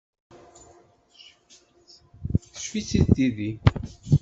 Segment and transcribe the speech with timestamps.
[2.41, 3.49] Teccef-itt-id tidi.